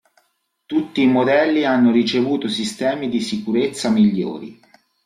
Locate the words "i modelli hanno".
1.03-1.91